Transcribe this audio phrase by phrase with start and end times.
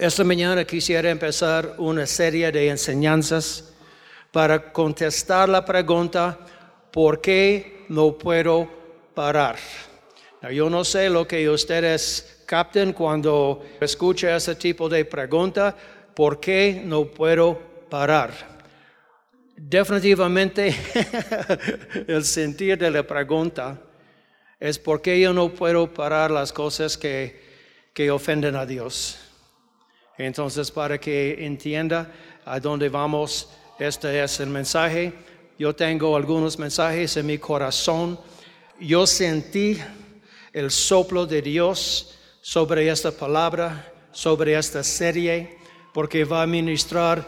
[0.00, 3.74] Esta mañana quisiera empezar una serie de enseñanzas
[4.32, 6.38] para contestar la pregunta,
[6.90, 8.66] ¿por qué no puedo
[9.14, 9.58] parar?
[10.54, 15.76] yo no sé lo que ustedes capten cuando escuchan ese tipo de pregunta,
[16.16, 17.60] ¿por qué no puedo
[17.90, 18.30] parar?
[19.54, 20.74] Definitivamente
[22.08, 23.78] el sentido de la pregunta
[24.58, 27.38] es por qué yo no puedo parar las cosas que,
[27.92, 29.26] que ofenden a Dios.
[30.26, 32.12] Entonces, para que entienda
[32.44, 35.14] a dónde vamos, este es el mensaje.
[35.58, 38.20] Yo tengo algunos mensajes en mi corazón.
[38.78, 39.78] Yo sentí
[40.52, 45.56] el soplo de Dios sobre esta palabra, sobre esta serie,
[45.94, 47.26] porque va a ministrar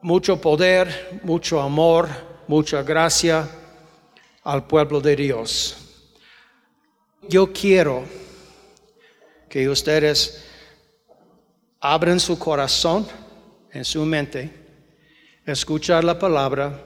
[0.00, 2.08] mucho poder, mucho amor,
[2.46, 3.48] mucha gracia
[4.44, 5.76] al pueblo de Dios.
[7.28, 8.04] Yo quiero
[9.48, 10.43] que ustedes
[11.84, 13.06] abran su corazón,
[13.72, 14.50] en su mente,
[15.44, 16.82] escuchar la palabra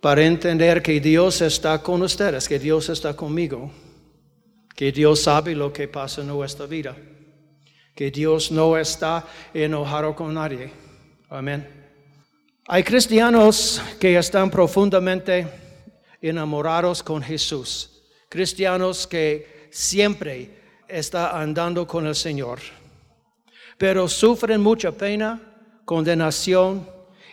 [0.00, 3.70] para entender que Dios está con ustedes, que Dios está conmigo
[4.76, 6.94] que Dios sabe lo que pasa en nuestra vida,
[7.94, 10.70] que Dios no está enojado con nadie.
[11.30, 11.66] Amén.
[12.68, 15.48] Hay cristianos que están profundamente
[16.20, 20.50] enamorados con Jesús, cristianos que siempre
[20.86, 22.58] están andando con el Señor,
[23.78, 25.40] pero sufren mucha pena,
[25.84, 26.88] condenación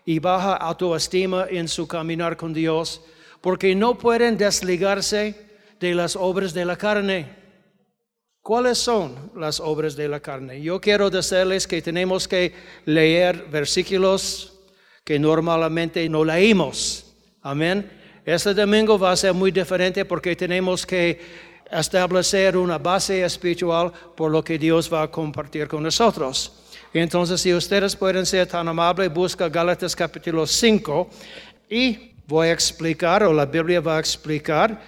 [0.06, 3.02] y baja autoestima en su caminar con Dios
[3.42, 5.36] porque no pueden desligarse
[5.80, 7.44] de las obras de la carne.
[8.42, 10.62] ¿Cuáles son las obras de la carne?
[10.62, 12.54] Yo quiero decirles que tenemos que
[12.86, 14.60] leer versículos
[15.04, 17.14] que normalmente no leímos.
[17.42, 17.90] Amén.
[18.26, 21.20] Este domingo va a ser muy diferente porque tenemos que
[21.80, 26.54] establecer una base espiritual por lo que Dios va a compartir con nosotros.
[26.94, 31.10] Entonces, si ustedes pueden ser tan amables, busca Gálatas capítulo 5
[31.70, 34.80] y voy a explicar, o la Biblia va a explicar,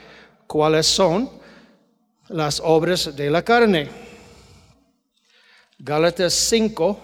[0.45, 1.29] cuáles son
[2.29, 3.89] las obras de la carne.
[5.79, 6.99] Gálatas 5,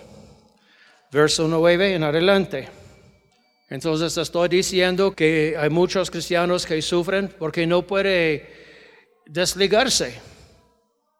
[1.11, 2.69] verso 9 en adelante.
[3.69, 8.60] Entonces estoy diciendo que hay muchos cristianos que sufren porque no puede
[9.25, 10.19] desligarse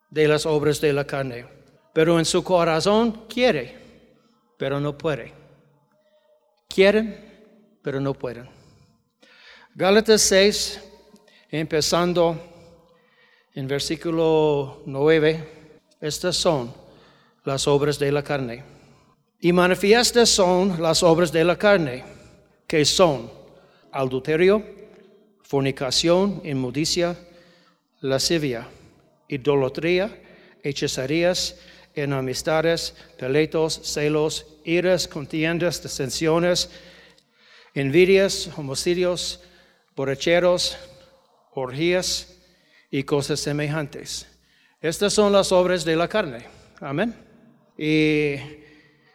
[0.10, 1.46] de las obras de la carne,
[1.94, 3.78] pero en su corazón quiere,
[4.58, 5.34] pero no puede.
[6.68, 8.50] Quieren, pero no pueden.
[9.74, 10.82] Gálatas 6,
[11.50, 12.40] empezando
[13.54, 15.48] en versículo 9,
[16.00, 16.74] estas son
[17.44, 18.64] las obras de la carne.
[19.40, 22.04] Y manifiestas son las obras de la carne,
[22.68, 23.32] que son
[23.92, 24.64] adulterio,
[25.42, 27.18] fornicación, inmundicia,
[28.02, 28.68] lascivia,
[29.28, 30.10] idolatría,
[30.64, 31.56] hechicerías,
[31.94, 36.70] enemistades, peleitos, celos, iras, contiendas, disensiones,
[37.74, 39.42] envidias, homicidios,
[39.96, 40.78] borracheros,
[41.54, 42.36] orgías
[42.90, 44.28] y cosas semejantes.
[44.82, 46.46] Estas son las obras de la carne.
[46.80, 47.14] Amén.
[47.78, 48.36] Y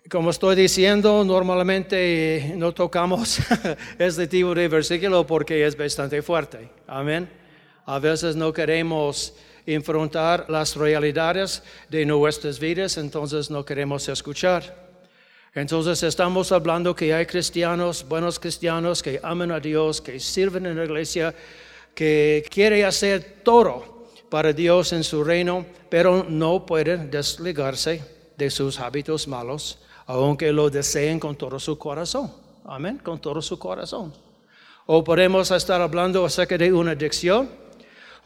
[0.09, 3.41] como estoy diciendo, normalmente no tocamos
[3.99, 6.69] este tipo de versículo porque es bastante fuerte.
[6.87, 7.29] Amén.
[7.87, 9.33] A veces no queremos
[9.65, 14.87] enfrentar las realidades de nuestras vidas, entonces no queremos escuchar.
[15.55, 20.77] Entonces estamos hablando que hay cristianos, buenos cristianos, que aman a Dios, que sirven en
[20.77, 21.35] la iglesia,
[21.95, 28.03] que quiere hacer todo para Dios en su reino, pero no puede desligarse
[28.37, 32.31] de sus hábitos malos, aunque lo deseen con todo su corazón.
[32.65, 34.13] Amén, con todo su corazón.
[34.87, 37.49] O podemos estar hablando acerca de una adicción,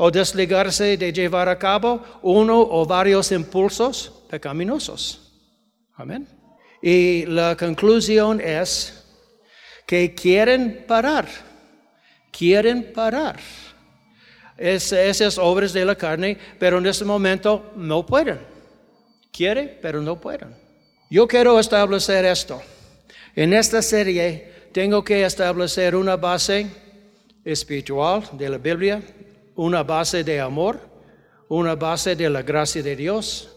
[0.00, 5.30] o desligarse de llevar a cabo uno o varios impulsos pecaminosos.
[5.94, 6.26] Amén.
[6.80, 9.04] Y la conclusión es
[9.86, 11.28] que quieren parar
[12.30, 13.38] quieren parar
[14.56, 18.38] es, esas obras de la carne, pero en este momento no pueden.
[19.32, 20.54] Quiere, pero no pueden.
[21.10, 22.60] Yo quiero establecer esto.
[23.34, 26.66] En esta serie tengo que establecer una base
[27.44, 29.02] espiritual de la Biblia,
[29.60, 30.80] una base de amor,
[31.48, 33.50] una base de la gracia de Dios.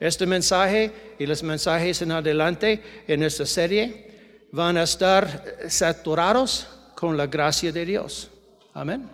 [0.00, 7.18] Este mensaje y los mensajes en adelante en esta serie van a estar saturados con
[7.18, 8.30] la gracia de Dios.
[8.72, 9.06] Amén.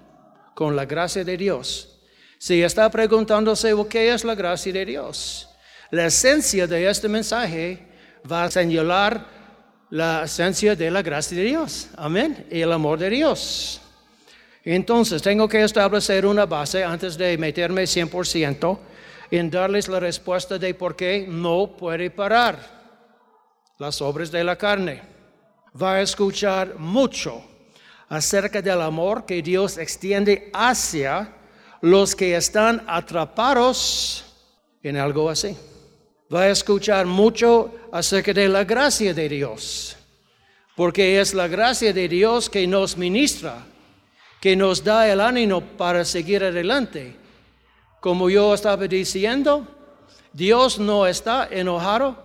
[0.54, 1.98] Con la gracia de Dios.
[2.38, 5.48] Si está preguntándose qué es la gracia de Dios,
[5.90, 7.88] la esencia de este mensaje
[8.30, 9.26] va a señalar
[9.90, 11.88] la esencia de la gracia de Dios.
[11.96, 12.46] Amén.
[12.52, 13.80] Y el amor de Dios.
[14.64, 18.78] Entonces, tengo que establecer una base antes de meterme 100%
[19.30, 22.80] en darles la respuesta de por qué no puede parar.
[23.78, 25.00] las obras de la carne.
[25.80, 27.42] Va a escuchar mucho
[28.10, 31.32] acerca del amor que Dios extiende hacia
[31.80, 34.24] los que están atrapados
[34.82, 35.56] en algo así.
[36.32, 39.96] Va a escuchar mucho acerca de la gracia de Dios,
[40.76, 43.64] porque es la gracia de Dios que nos ministra,
[44.40, 47.14] que nos da el ánimo para seguir adelante.
[48.00, 49.66] Como yo estaba diciendo,
[50.32, 52.24] Dios no está enojado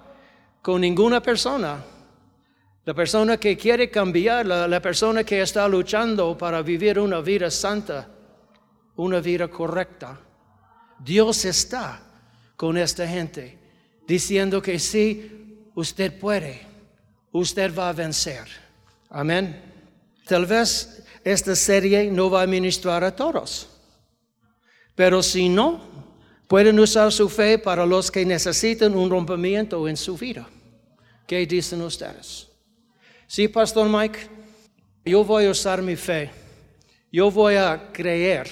[0.62, 1.84] con ninguna persona.
[2.86, 8.08] La persona que quiere cambiar, la, persona que está luchando para vivir una vida santa,
[8.96, 10.20] una vida correcta.
[11.00, 12.02] Dios está
[12.56, 13.60] con esta gente
[14.08, 16.62] diciendo que sí, usted puede,
[17.32, 18.46] usted va a vencer.
[19.10, 19.74] Amén.
[20.28, 23.68] Tal vez esta serie no va a ministrar a todos,
[24.96, 25.82] pero si no,
[26.48, 30.48] pueden usar su fe para los que necesitan un rompimiento en su vida.
[31.28, 32.48] ¿Qué dicen ustedes?
[33.28, 34.20] Sí, Pastor Mike,
[35.04, 36.30] yo voy a usar mi fe.
[37.12, 38.48] Yo voy a creer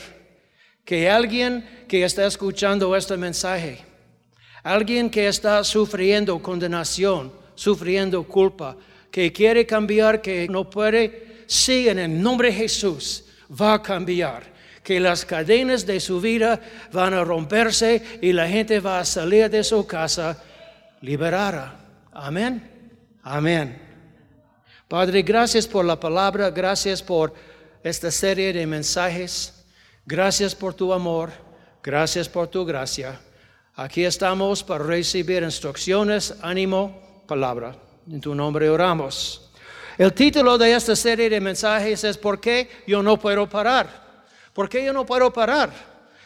[0.83, 3.79] que alguien que está escuchando este mensaje,
[4.63, 8.75] alguien que está sufriendo condenación, sufriendo culpa,
[9.11, 14.51] que quiere cambiar, que no puede, sí, en el nombre de Jesús va a cambiar.
[14.83, 16.59] Que las cadenas de su vida
[16.91, 20.43] van a romperse y la gente va a salir de su casa
[20.99, 21.79] liberada.
[22.11, 22.69] Amén.
[23.23, 23.81] Amén.
[24.89, 27.33] Padre, gracias por la palabra, gracias por
[27.81, 29.65] esta serie de mensajes,
[30.05, 31.31] gracias por tu amor,
[31.81, 33.19] gracias por tu gracia.
[33.75, 37.75] Aquí estamos para recibir instrucciones, ánimo, palabra.
[38.11, 39.52] En tu nombre oramos.
[39.97, 43.87] El título de esta serie de mensajes es ¿Por qué yo no puedo parar?
[44.51, 45.71] ¿Por qué yo no puedo parar?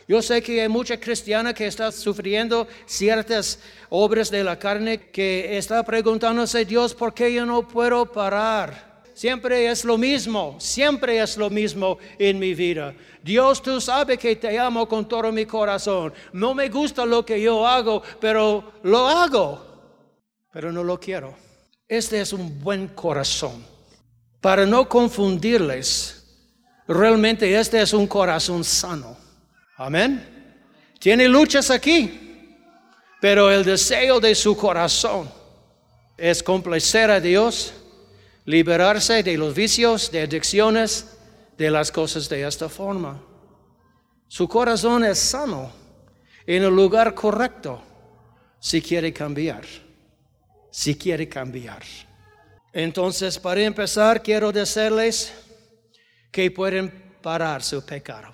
[0.08, 3.60] Yo sé que hay mucha cristiana que está sufriendo ciertas
[3.90, 9.04] obras de la carne que está preguntándose, Dios, ¿por qué yo no puedo parar?
[9.14, 12.94] Siempre es lo mismo, siempre es lo mismo en mi vida.
[13.22, 16.14] Dios, tú sabes que te amo con todo mi corazón.
[16.32, 19.62] No me gusta lo que yo hago, pero lo hago,
[20.54, 21.47] pero no lo quiero.
[21.88, 23.66] Este es un buen corazón.
[24.42, 26.26] Para no confundirles,
[26.88, 29.18] realmente este es un corazón sano.
[29.78, 30.64] Amén.
[31.00, 32.56] Tiene luchas aquí,
[33.22, 35.30] pero el deseo de su corazón
[36.18, 37.74] es complacer a Dios,
[38.46, 41.18] liberarse de los vicios, de adicciones,
[41.58, 43.22] de las cosas de esta forma.
[44.28, 45.72] Su corazón es sano,
[46.46, 47.82] en el lugar correcto,
[48.60, 49.64] si quiere cambiar,
[50.78, 51.82] si quiere cambiar.
[52.72, 55.34] Entonces, para empezar, quiero decirles
[56.32, 58.28] que pueden parar su pecado.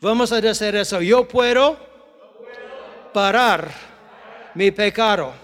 [0.00, 1.02] Vamos a decir eso.
[1.02, 1.78] Yo puedo
[3.12, 3.70] parar
[4.54, 5.34] mi pecado.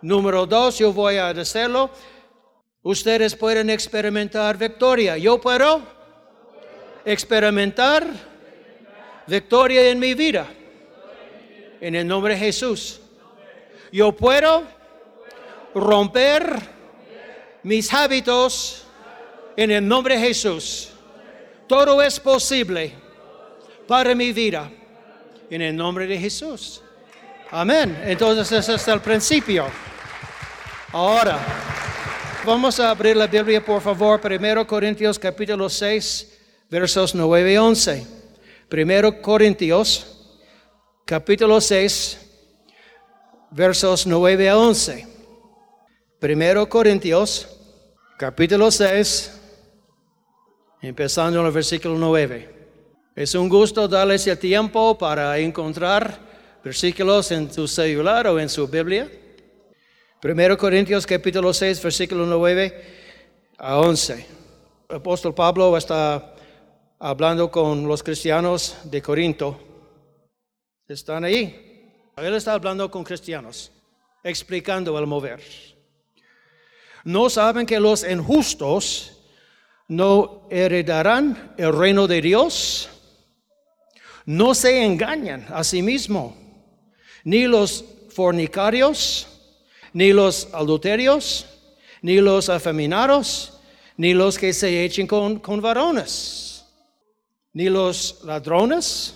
[0.00, 1.90] Número dos, yo voy a decirlo.
[2.80, 5.18] Ustedes pueden experimentar victoria.
[5.18, 5.82] Yo puedo
[7.04, 8.06] experimentar
[9.26, 10.46] victoria en mi vida.
[11.82, 12.98] En el nombre de Jesús.
[13.92, 14.74] Yo puedo
[15.76, 16.58] romper
[17.62, 18.84] mis hábitos
[19.56, 20.88] en el nombre de Jesús.
[21.68, 22.94] Todo es posible
[23.86, 24.70] para mi vida.
[25.50, 26.82] En el nombre de Jesús.
[27.50, 28.02] Amén.
[28.04, 29.66] Entonces ese es el principio.
[30.92, 31.38] Ahora,
[32.44, 34.20] vamos a abrir la Biblia, por favor.
[34.20, 36.38] Primero Corintios capítulo 6,
[36.70, 38.06] versos 9 y 11.
[38.68, 40.40] Primero Corintios
[41.04, 42.18] capítulo 6,
[43.52, 45.15] versos 9 a 11.
[46.18, 47.46] Primero Corintios
[48.16, 49.38] capítulo 6,
[50.80, 52.54] empezando en el versículo 9.
[53.14, 56.18] Es un gusto darles el tiempo para encontrar
[56.64, 59.10] versículos en su celular o en su Biblia.
[60.18, 62.84] Primero Corintios capítulo 6, versículo 9
[63.58, 64.26] a 11.
[64.88, 66.34] El apóstol Pablo está
[66.98, 69.60] hablando con los cristianos de Corinto.
[70.88, 72.10] Están ahí.
[72.16, 73.70] Él está hablando con cristianos,
[74.24, 75.42] explicando el mover.
[77.06, 79.12] No saben que los injustos
[79.86, 82.88] no heredarán el reino de Dios.
[84.24, 86.34] No se engañan a sí mismos,
[87.22, 89.28] ni los fornicarios,
[89.92, 91.46] ni los adulterios,
[92.02, 93.52] ni los afeminados,
[93.96, 96.64] ni los que se echen con, con varones,
[97.52, 99.14] ni los ladrones,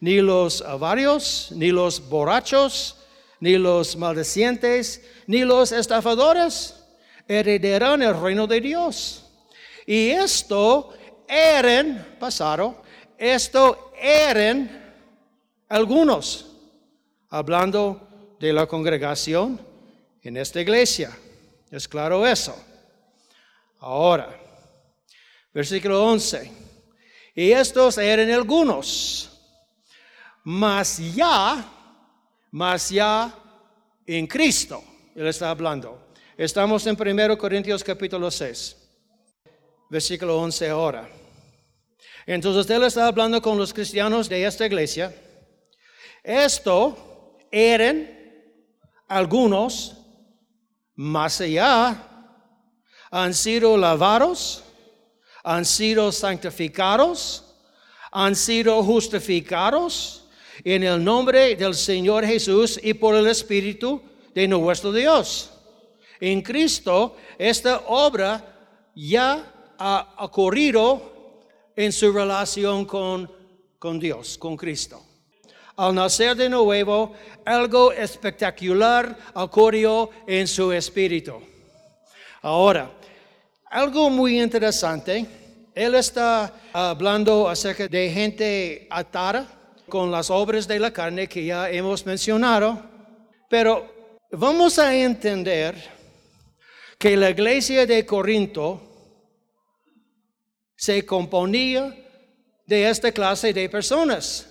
[0.00, 2.96] ni los avarios, ni los borrachos,
[3.38, 6.82] ni los maldecientes, ni los estafadores
[7.28, 9.24] heredarán el reino de Dios.
[9.86, 10.92] Y esto
[11.28, 12.82] eran, pasado,
[13.18, 14.94] esto eran
[15.68, 16.46] algunos,
[17.30, 19.60] hablando de la congregación
[20.22, 21.16] en esta iglesia.
[21.70, 22.56] Es claro eso.
[23.80, 24.40] Ahora,
[25.52, 26.50] versículo 11.
[27.34, 29.30] Y estos eran algunos,
[30.42, 31.64] mas ya,
[32.50, 33.34] mas ya
[34.06, 34.82] en Cristo.
[35.14, 36.05] Él está hablando.
[36.38, 38.76] Estamos en 1 Corintios capítulo 6,
[39.88, 41.08] versículo 11 ahora.
[42.26, 45.14] Entonces él está hablando con los cristianos de esta iglesia.
[46.22, 48.06] Esto eran
[49.08, 49.96] algunos
[50.94, 52.06] más allá,
[53.10, 54.62] han sido lavados,
[55.42, 57.56] han sido santificados,
[58.12, 60.28] han sido justificados
[60.62, 64.02] en el nombre del Señor Jesús y por el Espíritu
[64.34, 65.55] de nuestro Dios.
[66.20, 68.42] En Cristo, esta obra
[68.94, 71.44] ya ha ocurrido
[71.74, 73.30] en su relación con,
[73.78, 75.02] con Dios, con Cristo.
[75.76, 77.12] Al nacer de nuevo,
[77.44, 81.34] algo espectacular ocurrió en su espíritu.
[82.40, 82.90] Ahora,
[83.70, 85.26] algo muy interesante,
[85.74, 89.46] él está hablando acerca de gente atada
[89.86, 92.80] con las obras de la carne que ya hemos mencionado,
[93.50, 93.86] pero
[94.30, 95.95] vamos a entender
[96.98, 98.80] que la iglesia de Corinto
[100.76, 101.94] se componía
[102.66, 104.46] de esta clase de personas.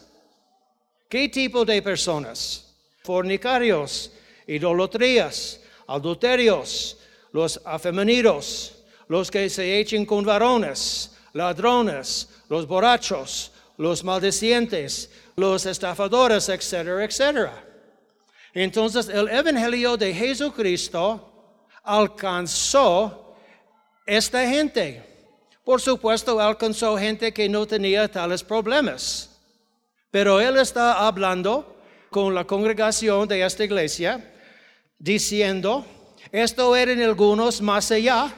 [1.09, 2.75] ¿Qué tipo de personas?
[3.03, 4.11] Fornicarios,
[4.47, 6.97] idolatrías, adulterios,
[7.31, 16.49] los afemenidos, los que se echen con varones, ladrones, los borrachos, los maldecientes, los estafadores,
[16.49, 17.63] etcétera, etcétera.
[18.53, 21.34] Entonces el Evangelio de Jesucristo
[21.85, 23.35] alcanzó
[24.05, 25.03] esta gente.
[25.63, 29.31] Por supuesto, alcanzó gente que no tenía tales problemas.
[30.11, 31.75] Pero él está hablando
[32.09, 34.33] con la congregación de esta iglesia,
[34.97, 35.85] diciendo,
[36.31, 38.33] esto eran algunos más allá.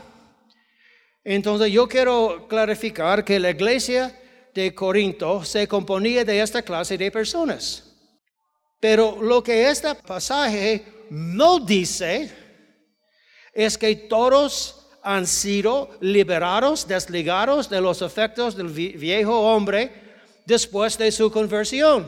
[1.24, 4.18] Entonces yo quiero clarificar que la iglesia
[4.54, 7.84] de Corinto se componía de esta clase de personas.
[8.80, 12.47] Pero lo que este pasaje no dice
[13.58, 19.92] es que todos han sido liberados, desligados de los efectos del viejo hombre
[20.46, 22.08] después de su conversión.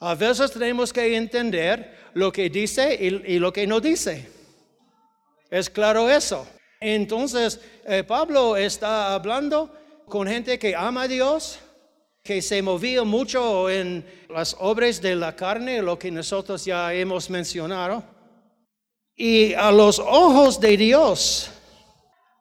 [0.00, 4.28] A veces tenemos que entender lo que dice y, lo que no dice.
[5.50, 6.46] Es claro eso.
[6.78, 9.74] Entonces, eh, Pablo está hablando
[10.04, 11.58] con gente que ama a Dios,
[12.22, 17.30] que se movía mucho en las obras de la carne, lo que nosotros ya hemos
[17.30, 18.15] mencionado
[19.16, 21.50] y a los ojos de Dios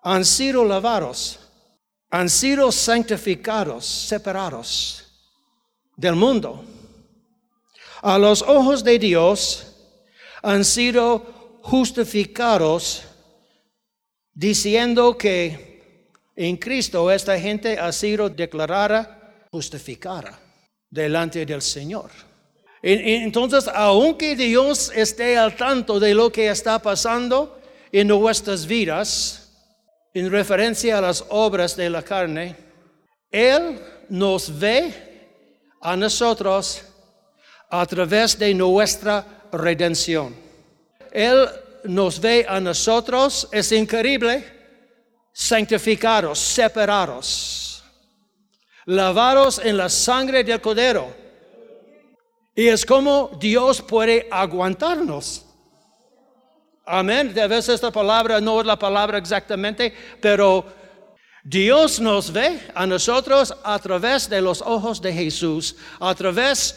[0.03, 1.39] han sido lavados,
[2.09, 5.05] han sido santificados, separados
[5.95, 6.63] del mundo.
[8.01, 9.73] A los ojos de Dios
[10.43, 13.03] han sido justificados
[14.33, 20.37] diciendo que en Cristo esta gente ha sido declarada justificada
[20.89, 22.11] delante del Señor.
[22.87, 27.59] Entonces, aunque Dios esté al tanto de lo que está pasando
[27.91, 29.49] en nuestras vidas,
[30.13, 32.55] en referencia a las obras de la carne,
[33.31, 34.93] Él nos ve
[35.81, 36.83] a nosotros
[37.71, 40.35] a través de nuestra redención.
[41.11, 41.49] Él
[41.85, 44.43] nos ve a nosotros, es increíble,
[45.33, 47.83] santificados, separados,
[48.85, 51.24] lavados en la sangre del Cordero
[52.55, 55.45] y es como Dios puede aguantarnos.
[56.85, 57.33] Amén.
[57.33, 60.65] De veces esta palabra no es la palabra exactamente, pero
[61.43, 66.75] Dios nos ve a nosotros a través de los ojos de Jesús, a través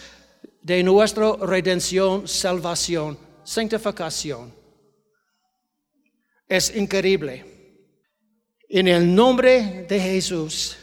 [0.62, 4.52] de nuestra redención, salvación, santificación.
[6.48, 7.44] Es increíble.
[8.68, 10.76] En el nombre de Jesús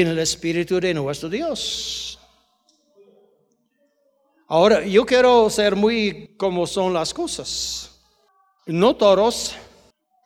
[0.00, 2.13] en el Espíritu de nuestro Dios.
[4.46, 7.90] Ahora, yo quiero ser muy como son las cosas.
[8.66, 9.54] No todos,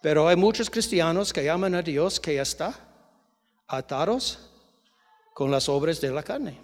[0.02, 2.74] pero hay muchos cristianos que llaman a Dios que está
[3.68, 4.38] atados
[5.34, 6.58] con las obras de la carne.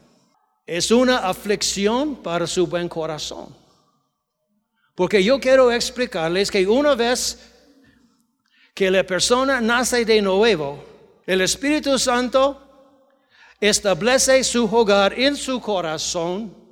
[0.67, 3.55] Es una aflicción para su buen corazón.
[4.97, 7.39] Porque yo quiero explicarles que una vez
[8.75, 10.83] que la persona nace de nuevo,
[11.27, 12.61] el Espíritu Santo
[13.61, 16.64] establece su hogar en su corazón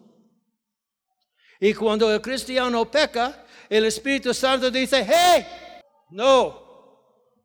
[1.65, 5.47] y cuando el cristiano peca, el Espíritu Santo dice, hey,
[6.11, 6.61] no,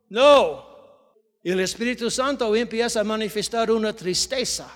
[0.09, 0.65] no.
[1.43, 4.75] Y el Espíritu Santo empieza a manifestar una tristeza.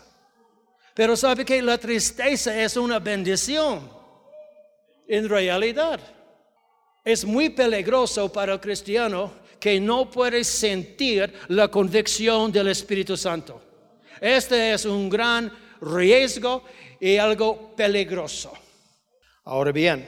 [0.93, 3.89] Pero sabe que la tristeza es una bendición,
[5.07, 5.99] en realidad.
[7.03, 13.59] Es muy peligroso para el cristiano que no puede sentir la convicción del Espíritu Santo.
[14.21, 16.63] Este es un gran riesgo
[16.99, 18.60] y algo peligroso.
[19.43, 20.07] Ahora bien,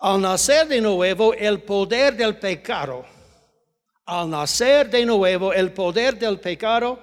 [0.00, 3.04] al nacer de nuevo, el poder del pecado,
[4.04, 6.98] al nacer de nuevo, el poder del pecado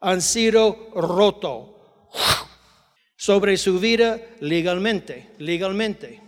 [0.00, 1.74] han sido roto
[3.16, 6.20] sobre su vida legalmente, legalmente.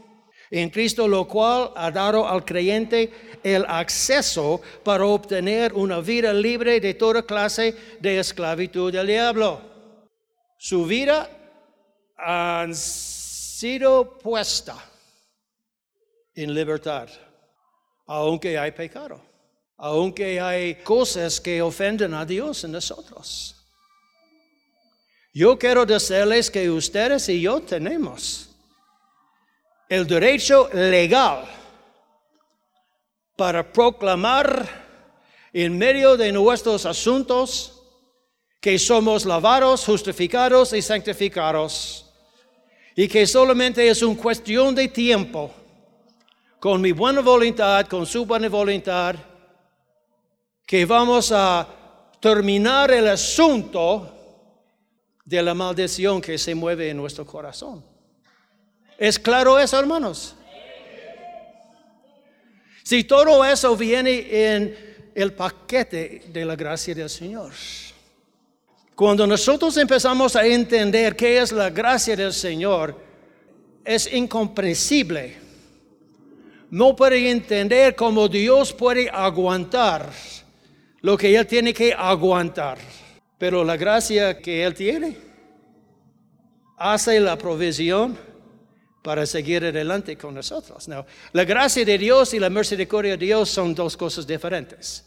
[0.51, 6.81] En Cristo, lo cual ha dado al creyente el acceso para obtener una vida libre
[6.81, 9.61] de toda clase de esclavitud del diablo.
[10.59, 11.29] Su vida
[12.17, 12.67] ha
[13.57, 14.77] sido puesta
[16.35, 17.09] en libertad,
[18.07, 19.19] aunque hay pecado,
[19.79, 23.57] aunque hay cosas que ofenden a Dios en nosotros.
[25.33, 28.51] Yo quiero decirles que ustedes y yo tenemos
[29.89, 31.47] el derecho legal
[33.37, 34.69] para proclamar
[35.55, 37.83] en medio de nuestros asuntos
[38.61, 42.06] que somos lavados, justificados y santificados
[42.97, 45.53] y que solamente es una cuestión de tiempo
[46.59, 49.15] con mi buena voluntad, con su buena voluntad,
[50.67, 51.69] que vamos a
[52.19, 54.13] terminar el asunto
[55.23, 57.85] de la maldición que se mueve en nuestro corazón.
[58.97, 60.35] ¿Es claro eso, hermanos?
[62.83, 67.53] Si todo eso viene en el paquete de la gracia del Señor.
[68.97, 72.99] Cuando nosotros empezamos a entender qué es la gracia del Señor,
[73.85, 75.37] es incomprensible.
[76.71, 80.11] No puede entender cómo Dios puede aguantar
[81.03, 82.79] lo que Él tiene que aguantar.
[83.37, 85.19] Pero la gracia que Él tiene
[86.79, 88.17] hace la provisión
[89.03, 90.89] para seguir adelante con nosotros.
[91.33, 95.05] la gracia de Dios y la misericordia de Dios son dos cosas diferentes.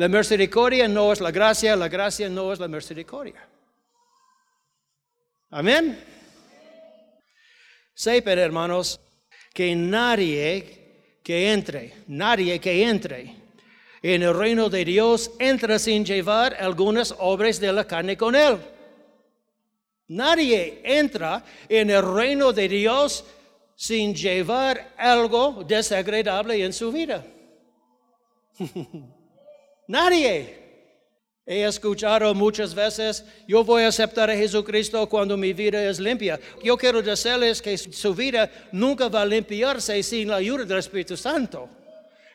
[0.00, 3.46] La misericordia no es la gracia, la gracia no es la misericordia.
[5.50, 6.02] Amén.
[7.92, 8.98] Sepan, hermanos,
[9.52, 13.36] que nadie que entre, nadie que entre
[14.00, 18.56] en el reino de Dios entra sin llevar algunas obras de la carne con él.
[20.08, 23.22] Nadie entra en el reino de Dios
[23.76, 27.22] sin llevar algo desagradable en su vida.
[29.90, 30.56] Nadie.
[31.44, 36.38] He escuchado muchas veces, yo voy a aceptar a Jesucristo cuando mi vida es limpia.
[36.62, 41.16] Yo quiero decirles que su vida nunca va a limpiarse sin la ayuda del Espíritu
[41.16, 41.68] Santo.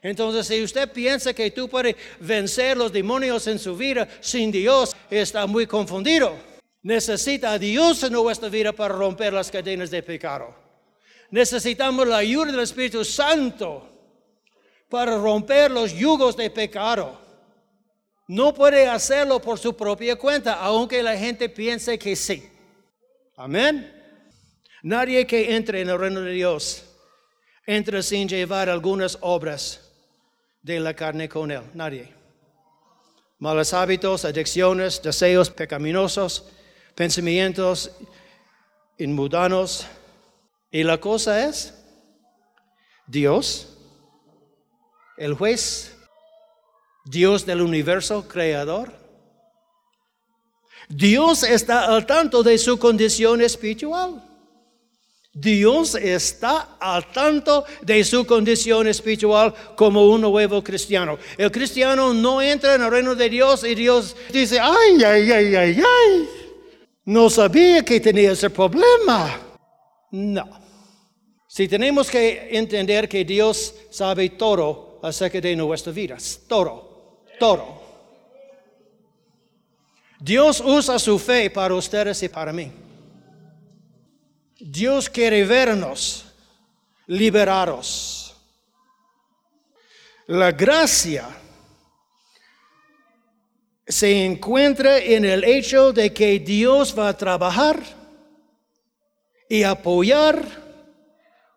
[0.02, 4.94] Entonces, si usted piensa que tú puedes vencer los demonios en su vida sin Dios,
[5.10, 6.36] está muy confundido.
[6.82, 10.54] Necesita a Dios en nuestra vida para romper las cadenas de pecado.
[11.32, 13.88] Necesitamos la ayuda del Espíritu Santo
[14.90, 17.24] para romper los yugos de pecado.
[18.28, 22.50] No puede hacerlo por su propia cuenta, aunque la gente piense que sí.
[23.36, 23.92] Amén.
[24.82, 26.84] Nadie que entre en el reino de Dios
[27.66, 29.82] entra sin llevar algunas obras
[30.62, 32.14] de la carne con él, nadie.
[33.38, 36.46] Malos hábitos, adicciones, deseos pecaminosos,
[36.96, 37.92] pensamientos
[38.98, 39.86] inmundanos.
[40.72, 41.74] Y la cosa es,
[43.08, 43.78] Dios,
[45.18, 45.95] el juez,
[47.06, 48.92] Dios del universo creador,
[50.90, 54.22] Dios está al tanto de su condición espiritual.
[55.38, 61.18] Dios está al tanto de su condición espiritual como un nuevo cristiano.
[61.38, 65.56] El cristiano no entra en el reino de Dios y Dios dice, ay, ay, ay,
[65.56, 66.30] ay, ay,
[67.04, 69.42] no sabía que tenía ese problema.
[70.12, 70.50] No.
[71.48, 76.85] Si tenemos que entender que Dios sabe todo acerca de nuestras vidas, todo,
[77.40, 77.82] todo.
[80.20, 82.72] Dios usa su fe para ustedes y para mí.
[84.60, 86.26] Dios quiere vernos
[87.08, 88.36] liberados.
[90.28, 91.28] La gracia
[93.86, 97.80] se encuentra en el hecho de que Dios va a trabajar
[99.48, 100.44] y apoyar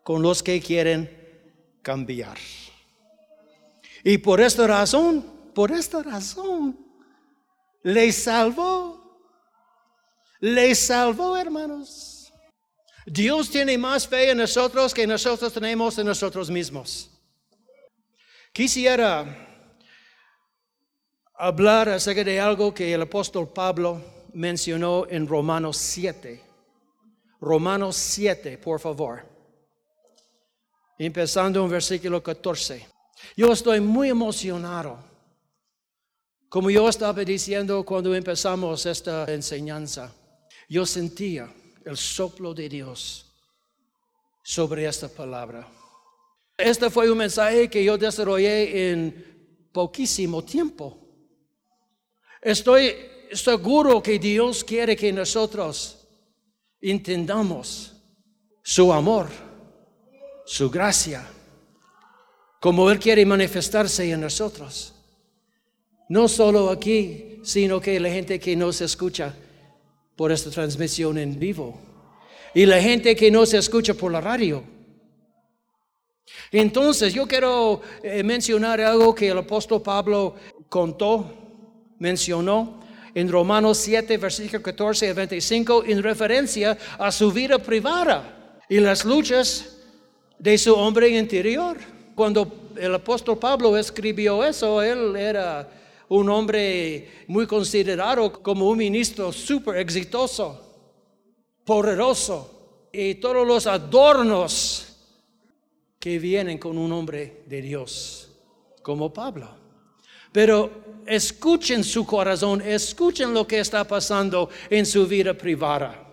[0.03, 1.09] con los que quieren
[1.81, 2.37] cambiar.
[4.03, 6.79] Y por esta razón, por esta razón,
[7.83, 8.97] le salvó.
[10.39, 12.31] Le salvó, hermanos.
[13.05, 17.11] Dios tiene más fe en nosotros que nosotros tenemos en nosotros mismos.
[18.53, 19.75] Quisiera
[21.35, 24.01] hablar acerca de algo que el apóstol Pablo
[24.33, 26.41] mencionó en Romanos 7.
[27.41, 29.27] Romanos 7, por favor.
[30.97, 32.87] empezando en versículo 14.
[33.35, 35.08] Yo estoy muy emocionado.
[36.49, 40.11] Como yo estaba diciendo cuando empezamos esta enseñanza,
[40.67, 41.47] yo sentía
[41.85, 43.25] el soplo de Dios
[44.41, 45.67] sobre esta palabra.
[46.57, 50.97] Este fue un mensaje que yo desarrollé en poquísimo tiempo.
[52.41, 52.95] Estoy
[53.31, 56.07] seguro que Dios quiere que nosotros
[56.81, 57.93] entendamos
[58.63, 59.27] su amor,
[60.47, 61.27] su gracia,
[62.59, 64.95] como Él quiere manifestarse en nosotros.
[66.09, 69.33] No solo aquí, sino que la gente que nos escucha
[70.15, 71.79] por esta transmisión en vivo
[72.53, 74.63] y la gente que nos escucha por la radio.
[76.51, 80.35] Entonces, yo quiero eh, mencionar algo que el apóstol Pablo
[80.67, 81.31] contó,
[81.99, 82.81] mencionó
[83.13, 89.05] en Romanos 7, versículo 14 a 25, en referencia a su vida privada y las
[89.05, 89.77] luchas
[90.39, 91.77] de su hombre interior.
[92.15, 95.78] Cuando el apóstol Pablo escribió eso, él era
[96.09, 100.87] un hombre muy considerado como un ministro súper exitoso,
[101.63, 104.87] poderoso, y todos los adornos
[105.99, 108.29] que vienen con un hombre de Dios,
[108.81, 109.47] como Pablo.
[110.31, 116.05] Pero escuchen su corazón, escuchen lo que está pasando en su vida privada.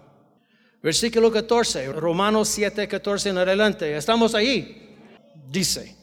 [0.82, 3.96] Versículo 14, Romanos 7, 14 en adelante.
[3.96, 4.94] Estamos ahí.
[5.48, 5.96] Dice,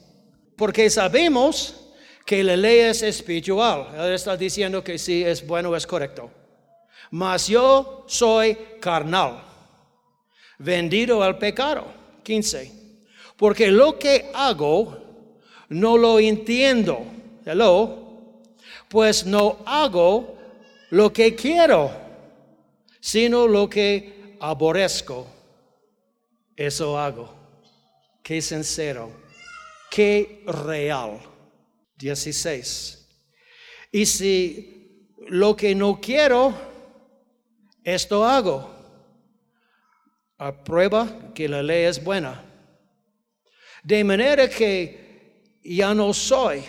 [0.56, 1.83] porque sabemos
[2.26, 3.88] que la ley es espiritual.
[3.96, 6.32] Él está diciendo que sí es bueno, es correcto.
[7.12, 9.44] Mas yo soy carnal,
[10.58, 11.86] vendido al pecado.
[12.24, 12.84] 15
[13.44, 14.98] porque lo que hago
[15.70, 17.06] no lo entiendo.
[17.46, 18.42] Hello.
[18.88, 20.38] Pues no hago
[20.92, 21.92] lo que quiero,
[23.00, 25.28] sino lo que aborrezco.
[26.56, 27.34] Eso hago.
[28.22, 29.12] Qué sincero,
[29.90, 31.20] qué real.
[32.04, 33.08] 16.
[33.92, 36.54] Y si lo que no quiero,
[37.84, 38.70] esto hago.
[40.38, 42.44] Aprueba que la ley es buena.
[43.84, 46.62] De manera que ya no soy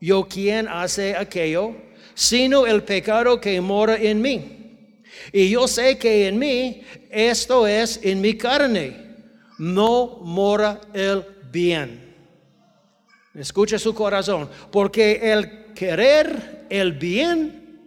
[0.00, 1.74] yo quien hace aquello,
[2.14, 5.02] sino el pecado que mora en mí.
[5.32, 9.16] Y yo sé que en mí, esto es en mi carne,
[9.58, 12.07] no mora el bien.
[13.38, 17.78] Escucha su corazón, porque el querer el bien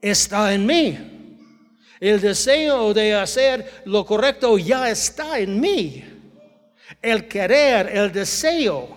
[0.00, 0.98] está en mí.
[2.00, 6.04] El deseo de hacer lo correcto ya está en mí.
[7.02, 8.96] El querer, el deseo,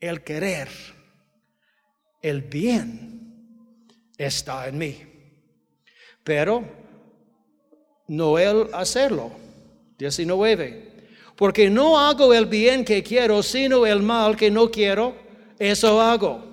[0.00, 0.68] el querer,
[2.20, 5.02] el bien está en mí.
[6.24, 6.64] Pero
[8.08, 9.30] no el hacerlo.
[9.96, 10.93] 19.
[11.36, 15.16] Porque no hago el bien que quiero, sino el mal que no quiero,
[15.58, 16.44] eso hago.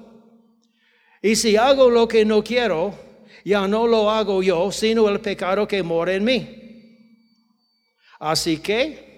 [1.22, 2.94] Y si hago lo que no quiero,
[3.46, 6.58] ya no lo hago yo, sino el pecado que mora en mí.
[8.20, 9.12] Así que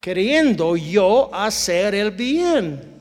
[0.00, 2.94] queriendo yo hacer el bien.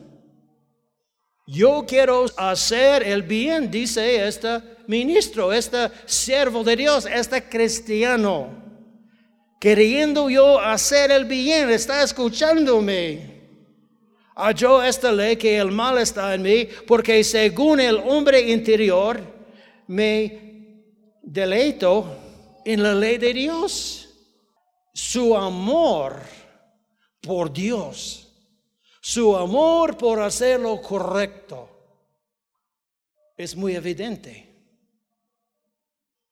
[1.48, 8.65] Yo quiero hacer el bien, dice este ministro, este siervo de Dios, este cristiano.
[9.66, 13.42] Queriendo yo hacer el bien, está escuchándome.
[14.36, 19.20] Halló esta ley que el mal está en mí, porque según el hombre interior
[19.88, 20.84] me
[21.24, 22.16] deleito
[22.64, 24.08] en la ley de Dios.
[24.94, 26.22] Su amor
[27.20, 28.32] por Dios,
[29.02, 31.68] su amor por hacer lo correcto,
[33.36, 34.48] es muy evidente.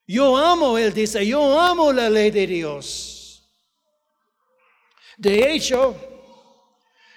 [0.05, 3.12] Yo amo, él dice, yo amo la ley de Dios.
[5.17, 5.95] De hecho,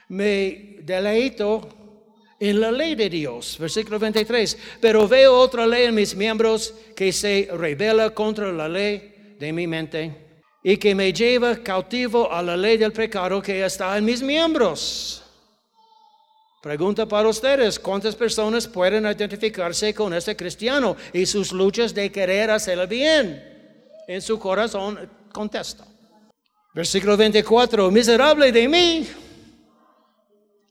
[0.09, 1.69] me deleito
[2.39, 3.57] en la ley de Dios.
[3.59, 4.59] Versículo 23.
[4.81, 9.67] Pero veo otra ley en mis miembros que se revela contra la ley de mi
[9.67, 10.27] mente
[10.63, 15.23] y que me lleva cautivo a la ley del pecado que está en mis miembros.
[16.61, 22.51] Pregunta para ustedes, ¿cuántas personas pueden identificarse con este cristiano y sus luchas de querer
[22.51, 23.55] hacer el bien?
[24.09, 25.87] En su corazón contesta.
[26.77, 29.09] Versículo 24, miserable de mí,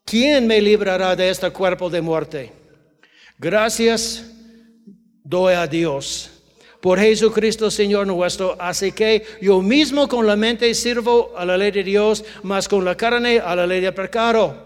[0.05, 2.51] ¿quién me librará de este cuerpo de muerte?
[3.39, 4.23] Gracias
[5.23, 6.29] doy a Dios
[6.79, 8.55] por Jesucristo Señor nuestro.
[8.59, 12.85] Así que yo mismo con la mente sirvo a la ley de Dios, más con
[12.85, 14.63] la carne a la ley del pecado.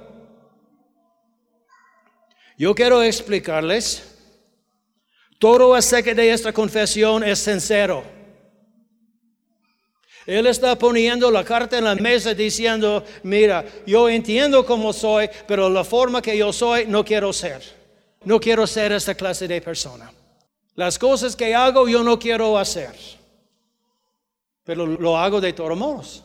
[2.57, 4.03] Yo quiero explicarles,
[5.39, 8.18] todo acerca de esta confesión es sincero.
[10.29, 15.67] Él está poniendo la carta en la mesa diciendo, mira, yo entiendo cómo soy, pero
[15.71, 17.63] la forma que yo soy no quiero ser.
[18.25, 20.13] No quiero ser esta clase de persona.
[20.75, 22.91] Las cosas que hago yo no quiero hacer.
[24.63, 26.23] Pero lo hago de todos modos.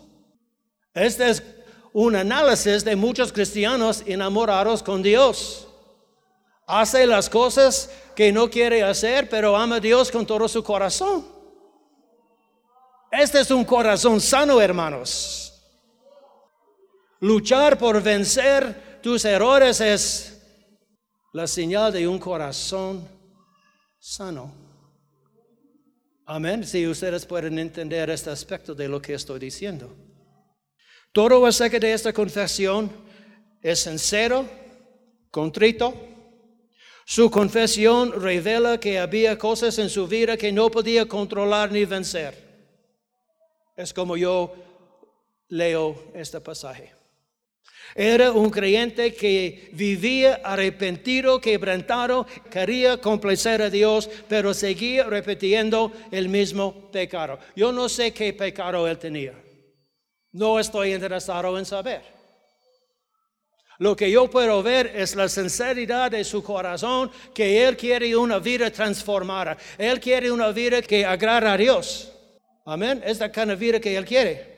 [0.93, 1.43] Este es
[1.95, 5.67] un análisis de muchos cristianos enamorados con Dios.
[6.67, 11.33] Hace las cosas que no quiere hacer, pero ama a Dios con todo su corazón.
[13.17, 15.53] Este es un corazón sano, hermanos.
[17.21, 20.43] Luchar por vencer tus errores es
[21.33, 23.07] la señal de un corazón
[24.01, 24.53] sano.
[26.27, 26.65] Amén.
[26.65, 29.95] Si ustedes pueden entender este aspecto de lo que estoy diciendo.
[31.13, 32.91] Todo acerca de esta confesión
[33.63, 34.45] es sincero,
[35.31, 35.95] contrito.
[37.07, 42.44] Su confesión revela que había cosas en su vida que no podía controlar ni vencer.
[43.77, 44.55] Es como yo
[45.49, 46.93] leo este pasaje.
[47.95, 56.29] Era un creyente que vivía arrepentido, quebrantado, quería complacer a Dios, pero seguía repitiendo el
[56.29, 57.39] mismo pecado.
[57.55, 59.35] Yo no sé qué pecado él tenía.
[60.33, 62.03] No estoy interesado en saber.
[63.79, 68.39] Lo que yo puedo ver es la sinceridad de su corazón, que Él quiere una
[68.39, 69.57] vida transformada.
[69.77, 72.14] Él quiere una vida que agrada a Dios.
[72.65, 73.03] Amén.
[73.05, 74.55] Es la kind vida que Él quiere.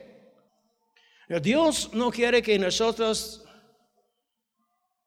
[1.41, 3.43] Dios no quiere que nosotros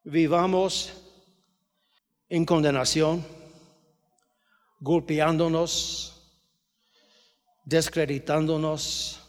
[0.03, 0.93] vivamos
[2.29, 3.25] en condenación,
[4.79, 6.31] golpeándonos,
[7.65, 9.19] descreditándonos,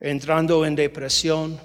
[0.00, 1.60] entrando en depresión,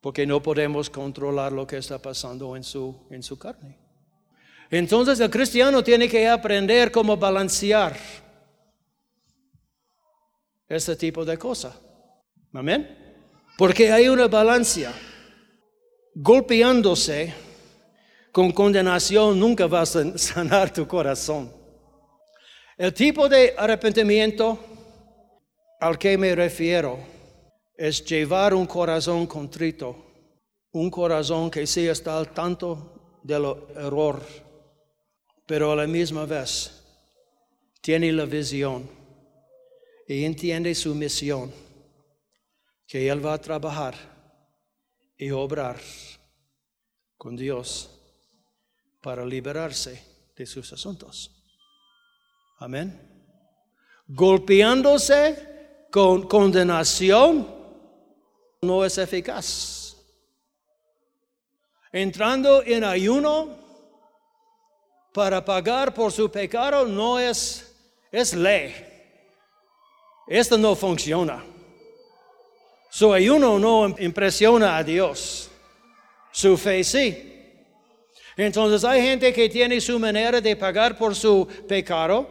[0.00, 3.85] porque no podemos controlar lo que está pasando en su, en su carne.
[4.70, 7.96] Entonces el cristiano tiene que aprender cómo balancear
[10.68, 11.74] este tipo de cosas.
[12.52, 13.24] Amén.
[13.56, 14.92] Porque hay una balancia.
[16.14, 17.32] Golpeándose
[18.32, 21.52] con condenación nunca va a sanar tu corazón.
[22.76, 24.58] El tipo de arrepentimiento
[25.80, 26.98] al que me refiero
[27.76, 29.96] es llevar un corazón contrito,
[30.72, 33.44] un corazón que sí está al tanto del
[33.76, 34.20] error
[35.46, 36.72] pero a la misma vez
[37.80, 38.90] tiene la visión
[40.08, 41.52] y entiende su misión,
[42.86, 43.94] que Él va a trabajar
[45.16, 45.80] y obrar
[47.16, 47.90] con Dios
[49.00, 50.02] para liberarse
[50.36, 51.30] de sus asuntos.
[52.58, 53.00] Amén.
[54.08, 57.48] Golpeándose con condenación
[58.62, 59.96] no es eficaz.
[61.92, 63.65] Entrando en ayuno
[65.16, 67.74] para pagar por su pecado no es,
[68.12, 68.74] es ley.
[70.26, 71.42] Esto no funciona.
[72.90, 75.48] Su ayuno no impresiona a Dios.
[76.30, 77.32] Su fe sí.
[78.36, 82.28] Entonces hay gente que tiene su manera de pagar por su pecado.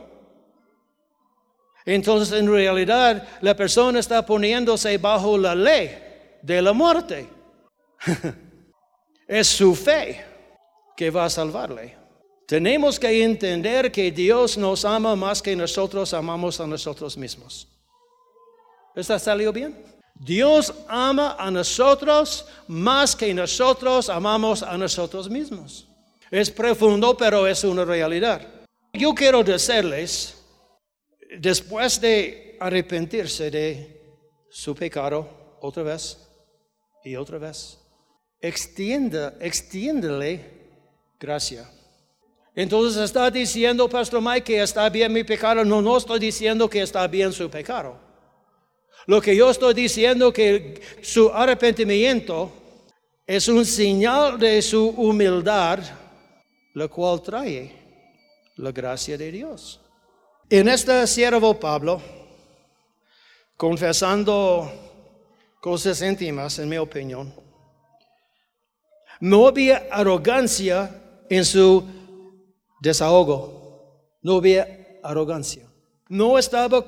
[1.87, 5.89] Entonces en realidad la persona está poniéndose bajo la ley
[6.39, 7.27] de la muerte.
[9.27, 10.23] es su fe
[10.95, 12.04] que va a salvarle.
[12.47, 17.67] Tenemos que entender que Dios nos ama más que nosotros amamos a nosotros mismos.
[18.95, 19.75] ¿Está salió bien?
[20.13, 25.87] Dios ama a nosotros más que nosotros amamos a nosotros mismos.
[26.31, 28.47] Es profundo, pero es una realidad.
[28.93, 30.37] Yo quiero decirles,
[31.39, 36.17] después de arrepentirse de su pecado otra vez
[37.03, 37.77] y otra vez,
[38.39, 40.45] extienda, extiéndele
[41.19, 41.69] gracia.
[42.55, 45.65] Entonces está diciendo, Pastor Mike, que está bien mi pecado.
[45.65, 47.97] No, no estoy diciendo que está bien su pecado.
[49.07, 52.51] Lo que yo estoy diciendo que su arrepentimiento
[53.27, 55.79] es un señal de su humildad,
[56.73, 57.71] lo cual trae
[58.55, 59.81] la gracia de Dios.
[60.49, 62.01] En este siervo Pablo,
[63.57, 64.71] confesando
[65.59, 67.33] cosas íntimas, en mi opinión,
[69.19, 71.83] no había arrogancia en su
[72.85, 75.65] desahogo, no había arrogancia.
[76.07, 76.85] No estaba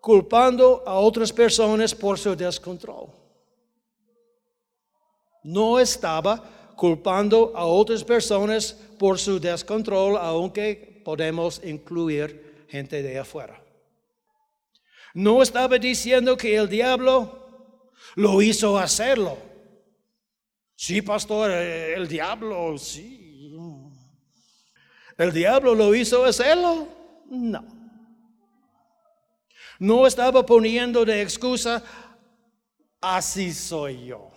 [0.00, 3.08] culpando a otras personas por su descontrol.
[5.44, 13.62] No estaba culpando a otras personas por su descontrol, aunque podemos incluir gente de afuera.
[15.14, 19.36] No estaba diciendo que el diablo lo hizo hacerlo.
[20.76, 23.27] Sí, pastor, el diablo, sí,
[25.18, 26.86] ¿El diablo lo hizo hacerlo?
[27.28, 27.64] No.
[29.80, 31.82] No estaba poniendo de excusa,
[33.00, 34.30] así soy yo.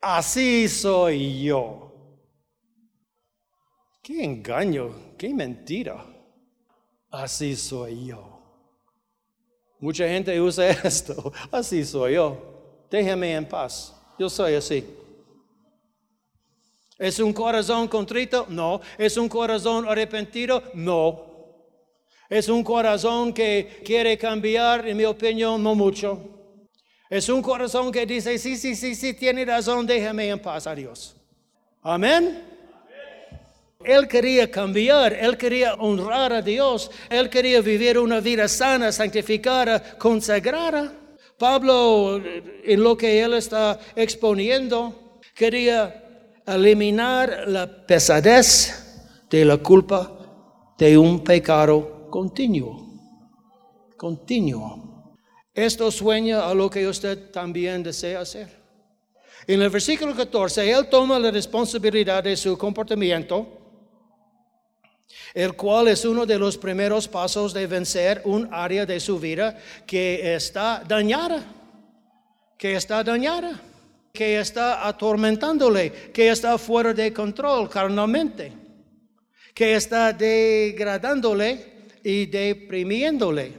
[0.00, 1.92] Así soy yo.
[4.02, 6.04] Qué engaño, qué mentira.
[7.08, 8.40] Así soy yo.
[9.78, 11.32] Mucha gente usa esto.
[11.52, 12.86] Así soy yo.
[12.90, 13.94] Déjame en paz.
[14.18, 14.84] Yo soy así.
[17.02, 18.46] ¿Es un corazón contrito?
[18.48, 18.80] No.
[18.96, 20.62] ¿Es un corazón arrepentido?
[20.74, 21.26] No.
[22.30, 24.86] ¿Es un corazón que quiere cambiar?
[24.86, 26.20] En mi opinión, no mucho.
[27.10, 31.16] Es un corazón que dice, sí, sí, sí, sí, tiene razón, déjame en paz, adiós.
[31.82, 32.44] Amén.
[33.82, 39.98] Él quería cambiar, él quería honrar a Dios, él quería vivir una vida sana, santificada,
[39.98, 40.92] consagrada.
[41.36, 42.22] Pablo,
[42.62, 46.01] en lo que él está exponiendo, quería
[46.46, 50.10] eliminar la pesadez de la culpa
[50.78, 52.88] de un pecado continuo.
[53.96, 55.16] Continuo.
[55.54, 58.48] Esto sueña a lo que usted también desea hacer.
[59.46, 63.62] En el versículo 14, él toma la responsabilidad de su comportamiento
[65.34, 69.58] el cual es uno de los primeros pasos de vencer un área de su vida
[69.86, 71.44] que está dañada,
[72.58, 73.60] que está dañada,
[74.12, 78.52] que está atormentándole, que está fuera de control carnalmente,
[79.54, 83.52] que está degradándole y deprimiéndole.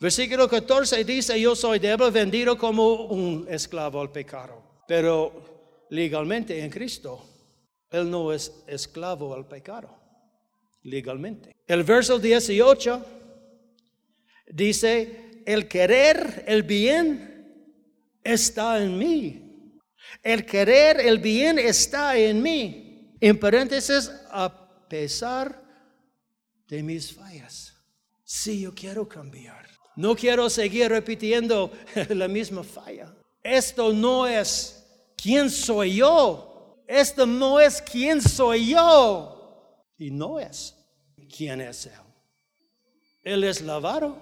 [0.00, 6.70] Versículo 14 dice, yo soy débil, vendido como un esclavo al pecado, pero legalmente en
[6.70, 7.22] Cristo,
[7.90, 9.94] Él no es esclavo al pecado
[10.84, 11.54] legalmente.
[11.66, 13.04] El verso 18
[14.50, 17.28] dice, el querer el bien
[18.24, 19.47] está en mí.
[20.22, 23.16] El querer el bien está en mí.
[23.20, 25.62] En paréntesis, a pesar
[26.68, 27.74] de mis fallas.
[28.24, 29.66] Sí, yo quiero cambiar.
[29.96, 31.72] No quiero seguir repitiendo
[32.10, 33.14] la misma falla.
[33.42, 34.84] Esto no es
[35.16, 36.84] quién soy yo.
[36.86, 39.84] Esto no es quién soy yo.
[39.98, 40.76] Y no es
[41.34, 41.92] quién es Él.
[43.22, 44.16] Él es lavado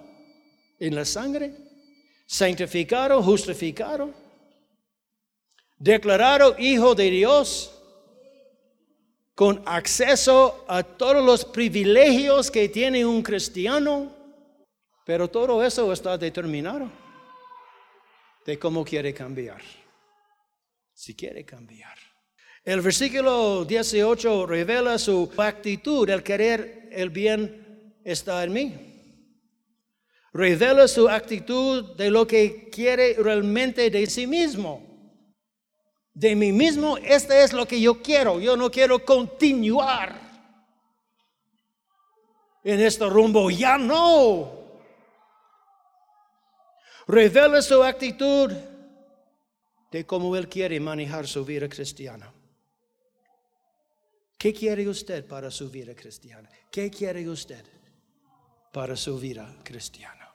[0.79, 1.55] en la sangre,
[2.25, 4.13] santificado, justificado,
[5.77, 7.73] declarado hijo de Dios,
[9.35, 14.11] con acceso a todos los privilegios que tiene un cristiano,
[15.05, 16.89] pero todo eso está determinado
[18.45, 19.61] de cómo quiere cambiar,
[20.93, 21.97] si quiere cambiar.
[22.63, 28.73] El versículo 18 revela su actitud, el querer el bien está en mí.
[30.33, 34.96] Revela su actitud de lo que quiere realmente de sí mismo.
[36.17, 38.39] De mí mismo, este es lo que yo quiero.
[38.39, 40.19] Yo no quiero continuar
[42.63, 43.51] en este rumbo.
[43.51, 44.51] Ya no.
[47.07, 48.51] Revela su actitud
[49.91, 52.33] de cómo él quiere manejar su vida cristiana.
[54.39, 56.49] ¿Qué quiere usted para su vida cristiana?
[56.71, 57.63] ¿Qué quiere usted
[58.73, 60.33] para su vida cristiana?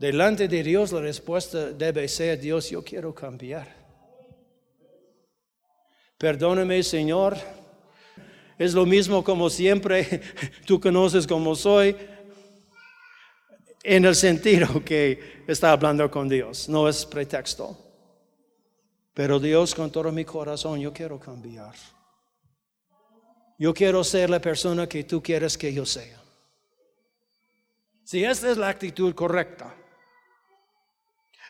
[0.00, 3.77] Delante de Dios la respuesta debe ser, Dios, yo quiero cambiar.
[6.18, 7.36] Perdóname, Señor.
[8.58, 10.20] Es lo mismo como siempre,
[10.66, 11.96] tú conoces como soy,
[13.84, 17.78] en el sentido que está hablando con Dios, no es pretexto.
[19.14, 21.74] Pero Dios, con todo mi corazón, yo quiero cambiar.
[23.58, 26.20] Yo quiero ser la persona que tú quieres que yo sea.
[28.04, 29.74] Si esta es la actitud correcta,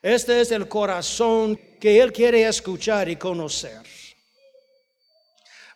[0.02, 3.82] este es el corazón que Él quiere escuchar y conocer.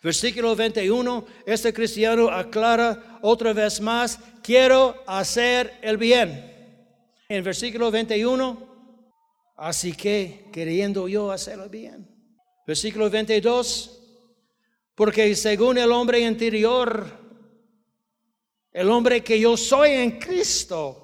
[0.03, 6.51] Versículo 21, este cristiano aclara otra vez más, quiero hacer el bien.
[7.29, 8.67] En versículo 21,
[9.55, 12.05] así que queriendo yo hacer el bien.
[12.67, 13.97] Versículo 22,
[14.93, 17.07] porque según el hombre interior,
[18.73, 20.99] el hombre que yo soy en Cristo,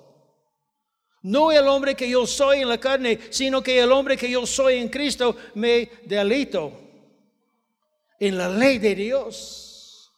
[1.21, 4.45] no el hombre que yo soy en la carne, sino que el hombre que yo
[4.45, 6.88] soy en Cristo me delito
[8.19, 10.11] en la ley de Dios.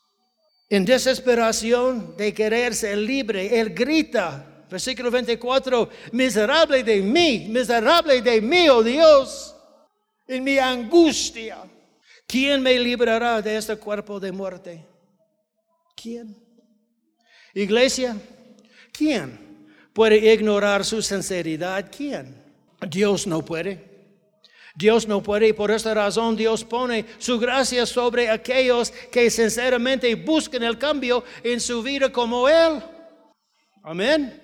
[0.69, 8.41] En desesperación de querer ser libre, Él grita, versículo 24, miserable de mí, miserable de
[8.41, 9.53] mí, oh Dios,
[10.27, 11.57] en mi angustia.
[12.25, 14.85] ¿Quién me librará de este cuerpo de muerte?
[16.01, 16.37] ¿Quién?
[17.53, 18.15] Iglesia,
[18.93, 21.91] ¿quién puede ignorar su sinceridad?
[21.95, 22.33] ¿Quién?
[22.89, 23.90] Dios no puede.
[24.75, 30.15] Dios no puede y por esta razón Dios pone su gracia sobre aquellos que sinceramente
[30.15, 32.81] buscan el cambio en su vida como Él.
[33.83, 34.41] Amén.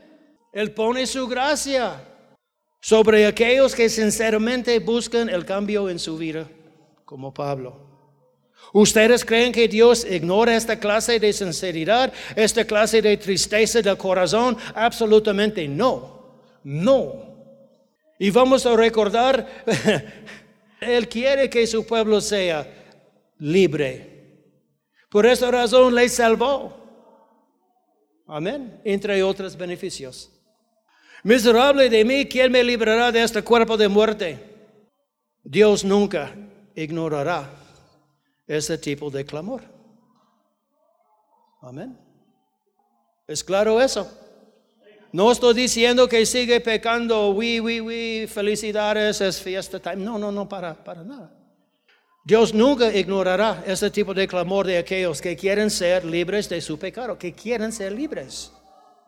[0.51, 2.01] Él pone su gracia
[2.82, 6.47] sobre aquellos que sinceramente buscan el cambio en su vida,
[7.05, 7.88] como Pablo.
[8.73, 14.57] ¿Ustedes creen que Dios ignora esta clase de sinceridad, esta clase de tristeza del corazón?
[14.75, 17.26] Absolutamente no, no.
[18.20, 19.47] Y vamos a recordar,
[20.82, 22.68] Él quiere que su pueblo sea
[23.39, 24.18] libre.
[25.09, 26.76] Por esa razón le salvó.
[28.28, 28.82] Amén.
[28.84, 30.32] Entre otros beneficios.
[31.24, 34.39] Miserable de mí, ¿quién me librará de este cuerpo de muerte?
[35.43, 36.36] Dios nunca
[36.76, 37.49] ignorará
[38.45, 39.63] ese tipo de clamor.
[41.61, 41.97] Amén.
[43.28, 44.09] ¿Es claro eso?
[45.11, 49.97] No estoy diciendo que sigue pecando, oui, oui, oui, felicidades, es fiesta time.
[49.97, 51.31] No, no, no, para, para nada.
[52.25, 56.77] Dios nunca ignorará ese tipo de clamor de aquellos que quieren ser libres de su
[56.77, 58.51] pecado, que quieren ser libres,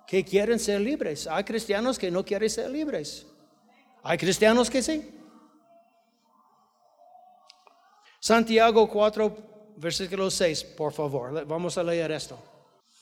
[0.07, 1.27] que quieren ser libres.
[1.27, 3.27] Hay cristianos que no quieren ser libres.
[4.03, 5.11] Hay cristianos que sí.
[8.21, 9.37] Santiago 4,
[9.75, 11.45] versículo 6, por favor.
[11.45, 12.37] Vamos a leer esto.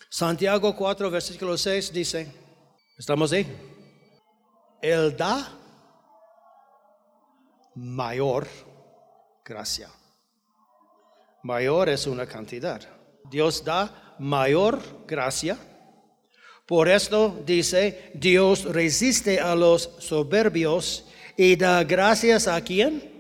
[0.10, 2.28] Santiago 4, versículo 6 dice,
[2.98, 3.46] ¿estamos ahí?
[4.82, 5.52] Él da
[7.76, 8.48] mayor
[9.46, 9.90] gracia.
[11.44, 12.82] Mayor es una cantidad.
[13.30, 15.58] Dios da mayor gracia.
[16.66, 21.06] Por esto dice, Dios resiste a los soberbios
[21.38, 23.18] y da gracias a quién?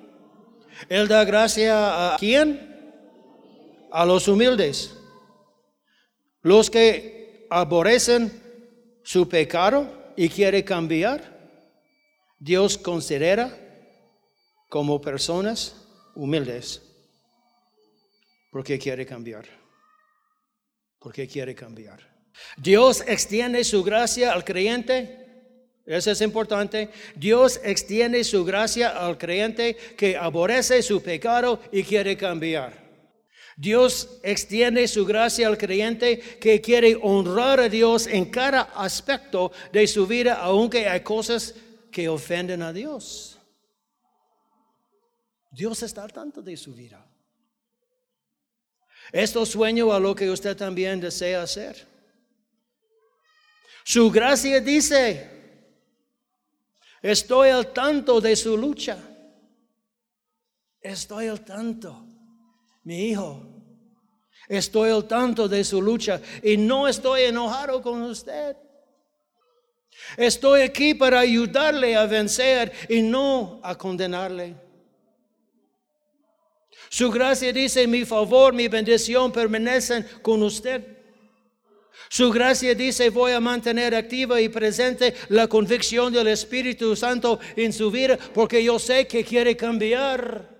[0.90, 2.92] Él da gracia a quién?
[3.92, 4.94] A los humildes.
[6.42, 8.47] Los que aborrecen
[9.08, 11.24] su pecado y quiere cambiar,
[12.40, 13.58] Dios considera
[14.68, 16.82] como personas humildes.
[18.52, 19.46] Porque quiere cambiar.
[21.00, 22.06] Porque quiere cambiar.
[22.58, 25.24] Dios extiende su gracia al creyente
[25.86, 26.90] eso es importante.
[27.16, 32.87] Dios extiende su gracia al creyente que aborrece su pecado y quiere cambiar.
[33.60, 39.88] Dios extiende su gracia al creyente que quiere honrar a Dios en cada aspecto de
[39.88, 41.56] su vida, aunque hay cosas
[41.92, 43.40] que ofenden a Dios.
[45.50, 47.04] Dios está al tanto de su vida.
[49.12, 51.88] Esto sueño a lo que usted también desea hacer.
[53.84, 55.38] Su gracia dice,
[57.02, 58.98] Estoy al tanto de su lucha.
[60.80, 62.06] Estoy al tanto,
[62.88, 63.46] mi hijo.
[64.48, 68.56] Estoy al tanto de su lucha y no estoy enojado con usted.
[70.16, 74.56] Estoy aquí para ayudarle a vencer y no a condenarle.
[76.88, 80.82] Su gracia dice, mi favor, mi bendición permanecen con usted.
[82.08, 87.74] Su gracia dice, voy a mantener activa y presente la convicción del Espíritu Santo en
[87.74, 90.57] su vida porque yo sé que quiere cambiar.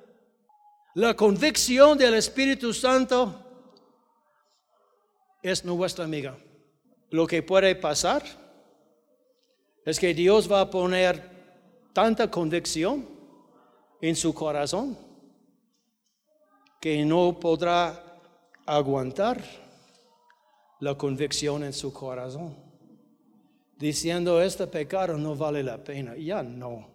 [0.98, 3.36] La convicción del Espíritu Santo
[5.44, 6.36] es nuestra amiga.
[7.12, 8.24] Lo que puede pasar
[9.86, 11.22] es que Dios va a poner
[11.94, 13.08] tanta convicción
[14.02, 14.98] en su corazón
[16.82, 18.20] que no podrá
[18.66, 19.40] aguantar
[20.80, 22.58] la convicción en su corazón,
[23.78, 26.18] diciendo, este pecado no vale la pena.
[26.18, 26.88] Ya no,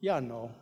[0.00, 0.59] ya no.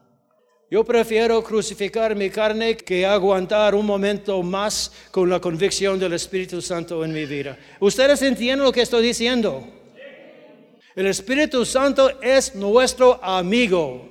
[0.71, 6.61] Yo prefiero crucificar mi carne que aguantar un momento más con la convicción del Espíritu
[6.61, 7.59] Santo en mi vida.
[7.81, 9.66] ¿Ustedes entienden lo que estoy diciendo?
[10.95, 14.11] El Espíritu Santo es nuestro amigo.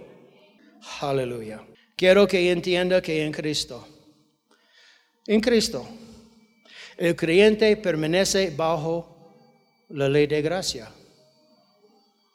[1.02, 1.64] Aleluya.
[1.96, 3.88] Quiero que entienda que en Cristo,
[5.28, 5.88] en Cristo,
[6.98, 10.92] el creyente permanece bajo la ley de gracia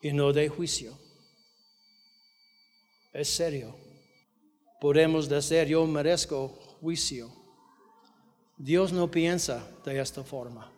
[0.01, 0.97] y no de juicio.
[3.13, 3.92] Es serio.
[4.83, 6.49] Podemos decir, yo merezco
[6.81, 7.31] juicio.
[8.57, 10.73] Dios no piensa de esta forma.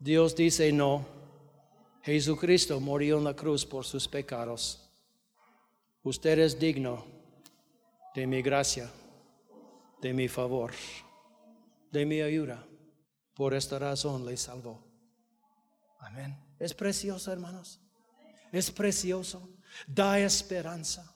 [0.00, 1.04] Dios dice, no,
[2.02, 4.90] Jesucristo murió en la cruz por sus pecados.
[6.02, 7.04] Usted es digno
[8.14, 8.90] de mi gracia,
[10.00, 10.72] de mi favor
[11.92, 12.66] de mi ayuda.
[13.34, 14.84] Por esta razón le salvó.
[16.00, 16.36] Amén.
[16.58, 17.80] Es precioso, hermanos.
[18.50, 19.48] Es precioso.
[19.86, 21.14] Da esperanza.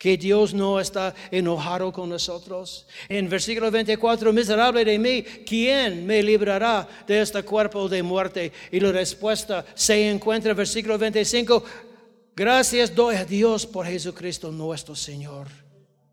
[0.00, 2.86] Que Dios no está enojado con nosotros.
[3.06, 8.50] En versículo 24, miserable de mí, ¿quién me librará de este cuerpo de muerte?
[8.72, 11.62] Y la respuesta se encuentra en versículo 25.
[12.34, 15.48] Gracias doy a Dios por Jesucristo nuestro Señor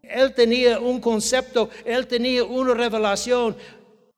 [0.09, 3.55] él tenía un concepto, él tenía una revelación,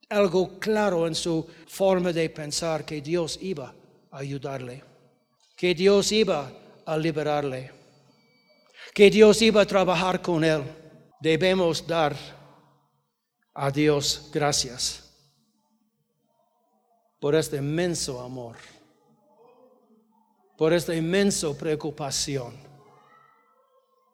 [0.10, 3.74] algo claro en su forma de pensar que Dios iba
[4.12, 4.84] a ayudarle.
[5.56, 6.50] que Dios iba
[6.86, 7.70] a liberarle,
[8.94, 10.64] que Dios iba a trabajar con él.
[11.22, 12.16] Debemos dar
[13.54, 15.06] a Dios gracias
[17.20, 18.56] por este inmenso amor,
[20.58, 22.54] por esta inmensa preocupación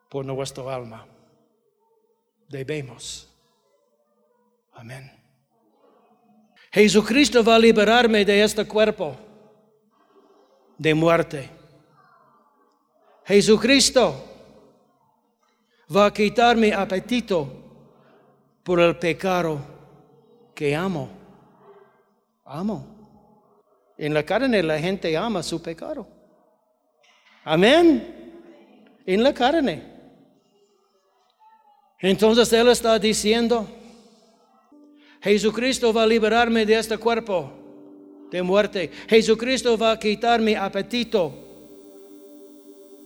[0.09, 1.05] por nuestro alma.
[2.47, 3.28] Debemos.
[4.73, 5.11] Amén.
[6.71, 9.15] Jesucristo va a liberarme de este cuerpo
[10.78, 11.49] de muerte.
[13.26, 14.35] Jesucristo
[15.94, 17.48] va a quitar mi apetito
[18.64, 19.60] por el pecado
[20.54, 21.10] que amo.
[22.46, 22.88] Amo.
[23.98, 26.08] En la carne la gente ama su pecado.
[27.44, 28.34] Amén.
[29.06, 29.84] En la carne.
[32.00, 33.68] Entonces Él está diciendo,
[35.22, 37.52] Jesucristo va a liberarme de este cuerpo
[38.32, 38.92] de muerte.
[39.08, 41.34] Jesucristo va a quitar mi apetito.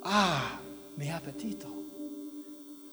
[0.03, 0.59] Ah,
[0.95, 1.78] mi apetito.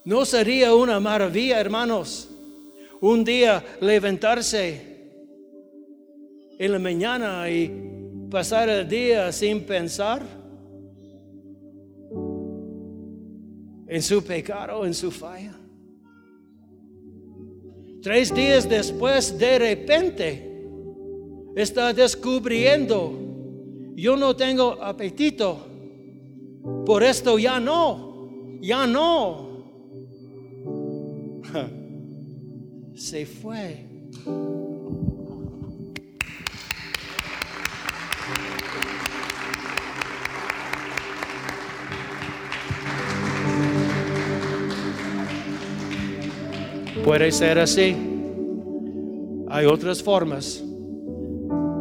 [0.07, 2.31] ¿No sería una maravilla, hermanos?
[3.01, 5.11] Un día levantarse
[6.61, 10.23] en la mañana y pasar el día sin pensar
[13.89, 15.59] en su pecado, en su falla.
[18.01, 20.69] Tres días después, de repente,
[21.57, 23.13] está descubriendo,
[23.97, 25.67] yo no tengo apetito,
[26.87, 29.46] por esto ya no, ya no.
[32.95, 33.85] Se fue.
[47.05, 47.97] Puede ser así.
[49.49, 50.63] Hay otras formas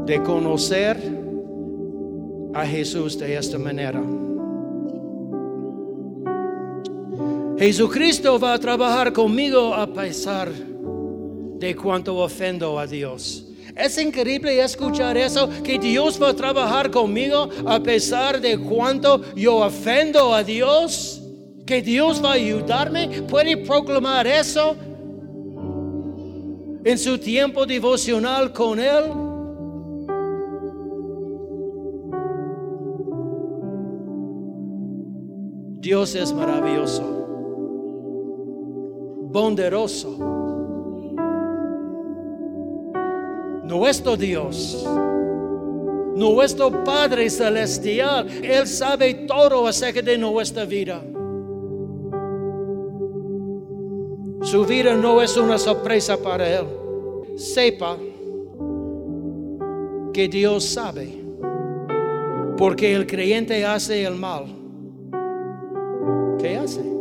[0.05, 0.97] de conocer
[2.53, 4.01] a Jesús de esta manera.
[7.58, 13.45] Jesucristo va a trabajar conmigo a pesar de cuánto ofendo a Dios.
[13.76, 19.58] Es increíble escuchar eso, que Dios va a trabajar conmigo a pesar de cuánto yo
[19.58, 21.22] ofendo a Dios,
[21.66, 23.22] que Dios va a ayudarme.
[23.24, 24.76] ¿Puede proclamar eso?
[26.86, 29.06] en su tiempo devocional con Él?
[35.82, 37.24] Dios es maravilloso,
[39.36, 40.17] bondadoso.
[43.65, 44.88] Nuestro Dios,
[46.15, 51.03] nuestro Padre Celestial, Él sabe todo acerca de nuestra vida.
[54.41, 56.67] Su vida no es una sorpresa para él.
[57.36, 57.97] Sepa
[60.13, 61.09] que Dios sabe.
[62.55, 64.45] Porque el creyente hace el mal.
[66.39, 66.94] ¿Qué hace?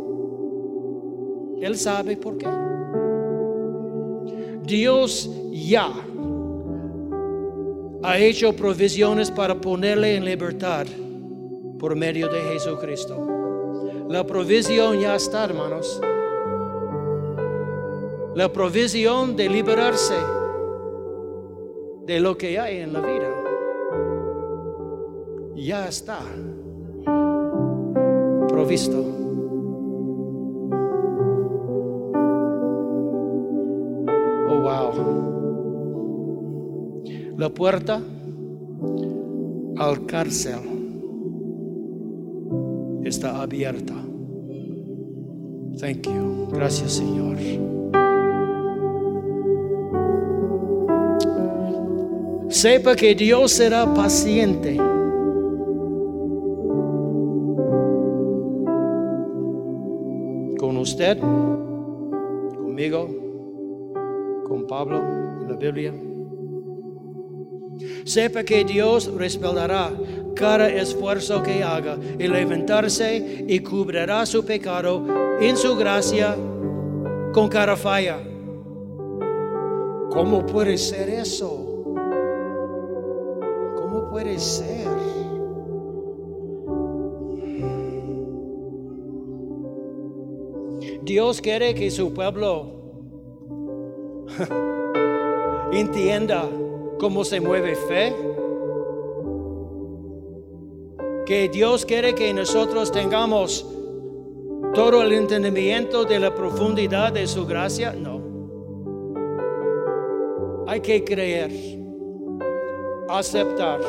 [1.61, 2.47] Él sabe por qué.
[4.63, 5.91] Dios ya
[8.03, 10.85] ha hecho provisiones para ponerle en libertad
[11.79, 14.05] por medio de Jesucristo.
[14.09, 16.01] La provisión ya está, hermanos
[18.35, 20.13] la provisión de liberarse
[22.05, 23.33] de lo que hay en la vida.
[25.55, 26.19] Ya está
[28.49, 29.24] provisto.
[34.47, 34.91] Oh, wow.
[37.37, 38.01] La puerta
[39.77, 40.59] al cárcel
[43.03, 43.93] está abierta.
[45.79, 46.47] Thank you.
[46.51, 47.35] Gracias, Señor.
[52.49, 54.77] Sepa que Dios será paciente.
[64.75, 65.93] Pablo en la Biblia.
[68.03, 69.89] Sepa que Dios respaldará
[70.35, 75.05] cada esfuerzo que haga y levantarse y cubrirá su pecado
[75.39, 76.35] en su gracia
[77.31, 78.17] con cada falla.
[80.09, 81.61] ¿Cómo puede ser eso?
[84.11, 84.87] puede ser?
[91.03, 92.84] Dios quiere que su pueblo
[95.71, 96.47] entienda
[96.99, 98.15] cómo se mueve fe.
[101.25, 103.65] Que Dios quiere que nosotros tengamos
[104.73, 107.93] todo el entendimiento de la profundidad de su gracia.
[107.93, 108.21] No.
[110.67, 111.51] Hay que creer,
[113.09, 113.79] aceptar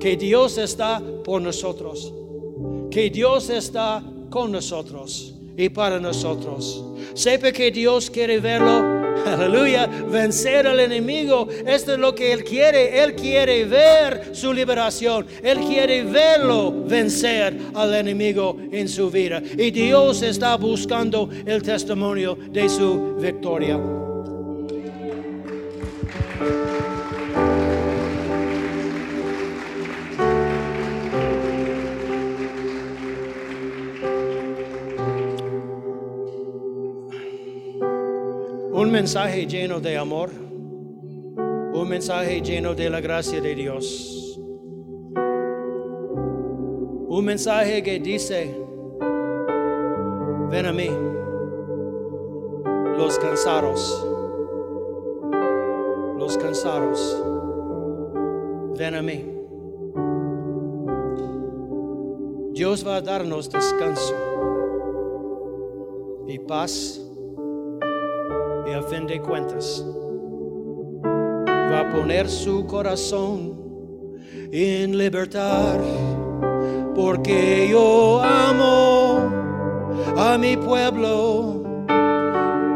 [0.00, 2.12] que Dios está por nosotros,
[2.90, 6.84] que Dios está con nosotros y para nosotros.
[7.14, 8.91] Sepa que Dios quiere verlo
[9.26, 11.48] Aleluya, vencer al enemigo.
[11.66, 13.02] Esto es lo que Él quiere.
[13.02, 15.26] Él quiere ver su liberación.
[15.42, 19.42] Él quiere verlo vencer al enemigo en su vida.
[19.56, 24.01] Y Dios está buscando el testimonio de su victoria.
[38.92, 44.38] Mensaje lleno de amor, un mensaje lleno de la gracia de Dios.
[47.08, 48.54] Un mensaje que dice,
[50.50, 50.90] ven a mí,
[52.98, 54.06] los cansados,
[56.18, 57.24] los cansados,
[58.76, 59.24] ven a mí.
[62.52, 64.14] Dios va a darnos descanso
[66.28, 67.01] y paz
[68.66, 69.84] y a fin de cuentas
[71.04, 73.58] va a poner su corazón
[74.52, 75.78] en libertad
[76.94, 79.30] porque yo amo
[80.16, 81.62] a mi pueblo,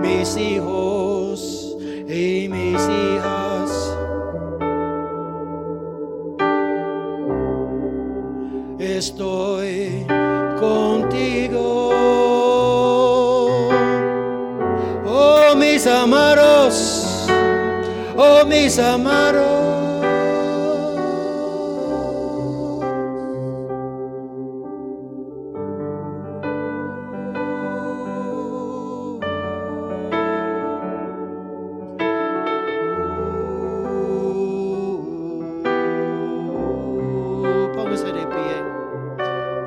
[0.01, 1.77] mis hijos
[2.09, 3.97] y mis hijas.
[8.79, 9.76] Estoy
[18.49, 19.67] mis amaros.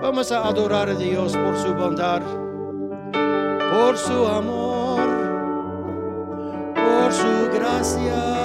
[0.01, 2.21] Vamos a adorar a Dios por su bondad,
[3.71, 5.07] por su amor,
[6.73, 8.38] por su gracia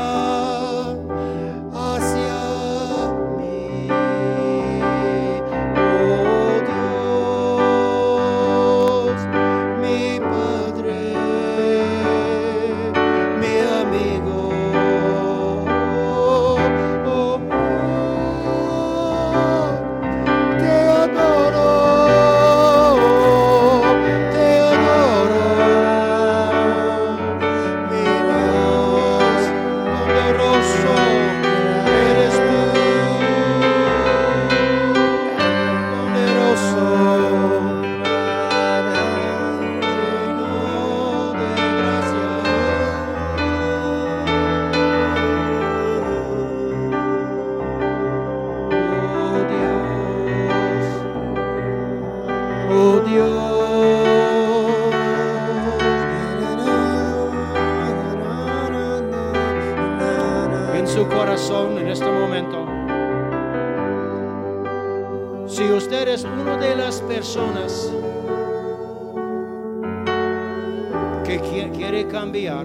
[71.34, 72.64] que qui- quiere cambiar,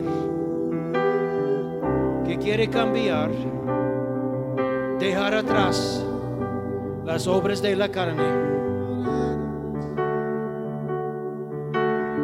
[2.27, 3.31] que quiere cambiar,
[4.99, 6.05] dejar atrás
[7.03, 8.23] las obras de la carne.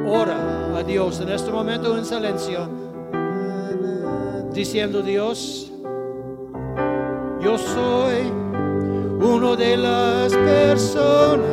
[0.07, 2.69] Ora a Dios en este momento en silencio,
[4.53, 5.71] diciendo Dios,
[7.41, 8.31] yo soy
[9.19, 11.45] uno de las personas